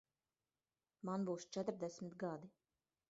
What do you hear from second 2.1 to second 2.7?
gadi.